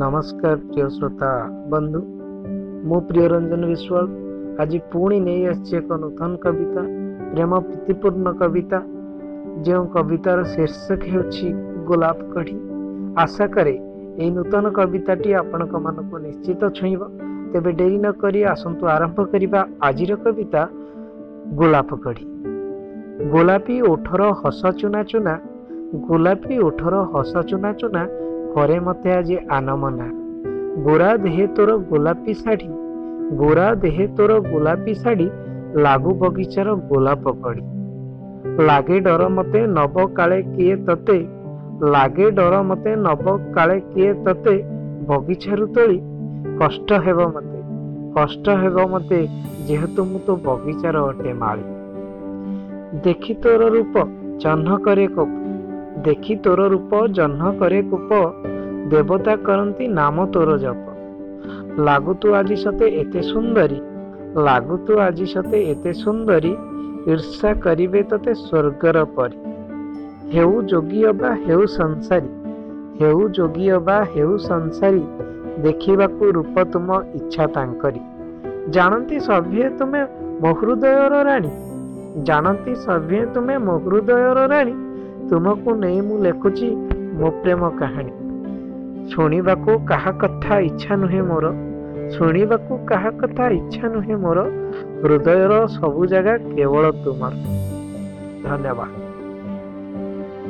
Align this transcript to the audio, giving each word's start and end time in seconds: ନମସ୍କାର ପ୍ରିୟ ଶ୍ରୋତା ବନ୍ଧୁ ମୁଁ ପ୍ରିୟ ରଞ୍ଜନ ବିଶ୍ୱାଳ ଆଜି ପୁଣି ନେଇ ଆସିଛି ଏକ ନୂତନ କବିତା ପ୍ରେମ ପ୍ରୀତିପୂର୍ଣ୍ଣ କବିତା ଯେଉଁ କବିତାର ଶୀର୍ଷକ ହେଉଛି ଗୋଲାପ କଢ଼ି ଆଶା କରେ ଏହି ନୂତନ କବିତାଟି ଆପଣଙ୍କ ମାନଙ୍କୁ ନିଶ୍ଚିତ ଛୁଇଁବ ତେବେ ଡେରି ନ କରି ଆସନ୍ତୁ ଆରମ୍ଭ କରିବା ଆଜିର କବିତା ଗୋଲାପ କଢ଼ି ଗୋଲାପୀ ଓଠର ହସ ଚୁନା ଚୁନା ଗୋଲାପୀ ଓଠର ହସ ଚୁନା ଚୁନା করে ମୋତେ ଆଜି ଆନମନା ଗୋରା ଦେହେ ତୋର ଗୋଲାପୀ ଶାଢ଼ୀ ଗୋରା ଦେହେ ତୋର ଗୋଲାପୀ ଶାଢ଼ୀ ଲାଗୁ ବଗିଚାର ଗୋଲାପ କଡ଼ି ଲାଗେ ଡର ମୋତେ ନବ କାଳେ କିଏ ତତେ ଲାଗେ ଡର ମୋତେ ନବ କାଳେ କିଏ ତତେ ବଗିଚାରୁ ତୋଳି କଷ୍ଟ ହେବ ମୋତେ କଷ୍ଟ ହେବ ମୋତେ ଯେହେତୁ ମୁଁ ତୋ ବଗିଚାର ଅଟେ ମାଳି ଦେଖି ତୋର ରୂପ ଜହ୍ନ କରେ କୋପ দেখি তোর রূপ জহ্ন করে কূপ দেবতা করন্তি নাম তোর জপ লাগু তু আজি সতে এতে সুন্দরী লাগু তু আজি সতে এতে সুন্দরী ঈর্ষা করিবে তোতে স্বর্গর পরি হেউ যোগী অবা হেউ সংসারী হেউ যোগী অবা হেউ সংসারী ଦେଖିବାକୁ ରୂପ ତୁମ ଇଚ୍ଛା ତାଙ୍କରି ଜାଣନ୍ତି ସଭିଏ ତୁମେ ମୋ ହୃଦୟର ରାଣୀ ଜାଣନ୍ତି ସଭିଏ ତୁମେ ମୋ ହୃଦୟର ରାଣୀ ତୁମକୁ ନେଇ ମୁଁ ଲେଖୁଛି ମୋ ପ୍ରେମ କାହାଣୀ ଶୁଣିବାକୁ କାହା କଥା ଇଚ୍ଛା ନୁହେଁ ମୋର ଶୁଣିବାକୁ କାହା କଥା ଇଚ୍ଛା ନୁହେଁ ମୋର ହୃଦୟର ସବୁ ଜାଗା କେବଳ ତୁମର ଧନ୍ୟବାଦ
ନମସ୍କାର 0.00 0.56
ପ୍ରିୟ 0.70 0.88
ଶ୍ରୋତା 0.96 1.28
ବନ୍ଧୁ 1.70 2.00
ମୁଁ 2.90 2.98
ପ୍ରିୟ 3.08 3.24
ରଞ୍ଜନ 3.32 3.62
ବିଶ୍ୱାଳ 3.70 4.04
ଆଜି 4.64 4.78
ପୁଣି 4.92 5.18
ନେଇ 5.26 5.42
ଆସିଛି 5.52 5.74
ଏକ 5.80 5.90
ନୂତନ 6.02 6.32
କବିତା 6.44 6.82
ପ୍ରେମ 7.32 7.50
ପ୍ରୀତିପୂର୍ଣ୍ଣ 7.70 8.28
କବିତା 8.42 8.78
ଯେଉଁ 9.68 9.84
କବିତାର 9.96 10.38
ଶୀର୍ଷକ 10.52 11.00
ହେଉଛି 11.14 11.48
ଗୋଲାପ 11.88 12.18
କଢ଼ି 12.36 12.54
ଆଶା 13.24 13.46
କରେ 13.56 13.74
ଏହି 14.20 14.30
ନୂତନ 14.36 14.64
କବିତାଟି 14.78 15.28
ଆପଣଙ୍କ 15.42 15.82
ମାନଙ୍କୁ 15.88 16.22
ନିଶ୍ଚିତ 16.28 16.62
ଛୁଇଁବ 16.78 17.02
ତେବେ 17.56 17.70
ଡେରି 17.82 17.98
ନ 18.04 18.14
କରି 18.22 18.40
ଆସନ୍ତୁ 18.54 18.92
ଆରମ୍ଭ 18.94 19.18
କରିବା 19.34 19.60
ଆଜିର 19.90 20.20
କବିତା 20.26 20.62
ଗୋଲାପ 21.62 22.00
କଢ଼ି 22.06 22.24
ଗୋଲାପୀ 23.34 23.76
ଓଠର 23.92 24.30
ହସ 24.44 24.62
ଚୁନା 24.82 25.02
ଚୁନା 25.14 25.36
ଗୋଲାପୀ 26.10 26.56
ଓଠର 26.70 27.06
ହସ 27.16 27.48
ଚୁନା 27.52 27.72
ଚୁନା 27.84 28.02
করে 28.56 28.76
ମୋତେ 28.86 29.10
ଆଜି 29.18 29.36
ଆନମନା 29.56 30.06
ଗୋରା 30.86 31.10
ଦେହେ 31.24 31.44
ତୋର 31.56 31.74
ଗୋଲାପୀ 31.90 32.34
ଶାଢ଼ୀ 32.42 32.68
ଗୋରା 33.40 33.66
ଦେହେ 33.84 34.06
ତୋର 34.20 34.36
ଗୋଲାପୀ 34.52 34.94
ଶାଢ଼ୀ 35.02 35.28
ଲାଗୁ 35.86 36.12
ବଗିଚାର 36.22 36.74
ଗୋଲାପ 36.92 37.34
କଡ଼ି 37.46 37.64
ଲାଗେ 38.68 38.98
ଡର 39.08 39.28
ମୋତେ 39.38 39.60
ନବ 39.78 40.06
କାଳେ 40.18 40.38
କିଏ 40.54 40.76
ତତେ 40.90 41.18
ଲାଗେ 41.96 42.30
ଡର 42.38 42.60
ମୋତେ 42.70 42.94
ନବ 43.06 43.36
କାଳେ 43.58 43.76
କିଏ 43.92 44.10
ତତେ 44.28 44.56
ବଗିଚାରୁ 45.10 45.66
ତୋଳି 45.78 45.98
କଷ୍ଟ 46.62 46.88
ହେବ 47.08 47.28
ମୋତେ 47.34 47.58
କଷ୍ଟ 48.16 48.44
ହେବ 48.62 48.78
ମୋତେ 48.94 49.20
ଯେହେତୁ 49.68 50.02
ମୁଁ 50.12 50.20
ତୋ 50.30 50.34
ବଗିଚାର 50.48 50.96
ଅଟେ 51.10 51.32
ମାଳି 51.42 51.64
ଦେଖି 53.04 53.32
ତୋର 53.44 53.62
ରୂପ 53.76 53.94
ଜହ୍ନ 54.44 54.68
କରେ 54.88 55.06
କୋପ 55.18 55.39
দেখি 56.06 56.34
তোর 56.44 56.58
রূপ 56.72 56.92
জহ্ন 57.18 57.42
করে 57.60 57.78
কূপ 57.90 58.10
দেবতা 58.92 59.34
করন্তি 59.46 59.84
নাম 60.00 60.16
তোর 60.34 60.48
জপ 60.64 60.78
লাগু 61.86 62.12
তু 62.20 62.28
আজি 62.40 62.56
সতে 62.64 62.86
এতে 63.02 63.20
সুন্দরী 63.32 63.78
লাগু 64.46 64.76
তু 64.86 64.92
আজি 65.08 65.26
সতে 65.34 65.58
এতে 65.72 65.90
সুন্দরী 66.04 66.52
ঈর্ষা 67.12 67.50
করিবে 67.64 68.00
তোতে 68.10 68.32
স্বর্গর 68.46 68.96
পরি 69.16 69.38
হেউ 70.34 70.50
যোগী 70.72 71.00
অবা 71.10 71.30
হেউ 71.46 71.62
সংসারী 71.78 72.30
হেউ 73.00 73.18
যোগী 73.38 73.66
অবা 73.78 73.98
হেউ 74.14 74.30
সংসারী 74.50 75.04
ଦେଖିବାକୁ 75.64 76.24
ରୂପ 76.36 76.54
ତୁମ 76.72 76.88
ଇଚ୍ଛା 77.18 77.44
ତାଙ୍କରି 77.56 78.02
ଜାଣନ୍ତି 78.74 79.16
ସଭିଏ 79.28 79.66
ତୁମେ 79.78 80.00
ମୋ 80.42 80.50
ହୃଦୟର 80.60 81.12
ରାଣୀ 81.28 81.50
ଜାଣନ୍ତି 82.28 82.72
ସଭିଏ 82.84 83.22
ତୁମେ 83.34 83.54
ମୋ 83.66 83.74
ହୃଦୟର 83.86 84.38
ରାଣୀ 84.54 84.74
ତୁମକୁ 85.30 85.72
ନେଇ 85.80 86.00
ମୁଁ 86.10 86.18
ଲେଖୁଛି 86.26 86.68
ମୋ 87.20 87.30
ପ୍ରେମ 87.42 87.70
କାହାଣୀ 87.80 88.14
ଶୁଣିବାକୁ 89.14 89.76
କାହା 89.92 90.12
କଥା 90.24 90.58
ଇଚ୍ଛା 90.70 90.98
ନୁହେଁ 91.04 91.24
ମୋର 91.32 91.52
ଶୁଣିବାକୁ 92.16 92.78
କାହା 92.92 93.12
କଥା 93.24 93.50
ଇଚ୍ଛା 93.58 93.92
ନୁହେଁ 93.96 94.18
ମୋର 94.26 94.46
ହୃଦୟର 95.04 95.60
ସବୁ 95.76 96.08
ଜାଗା 96.16 96.34
କେବଳ 96.48 96.94
ତୁମର 97.04 97.62
ଧନ୍ୟବାଦ 98.48 99.09